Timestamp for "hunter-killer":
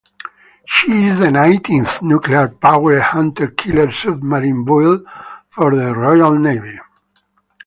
3.03-3.91